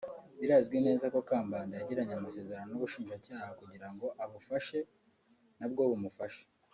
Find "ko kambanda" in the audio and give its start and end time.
1.13-1.73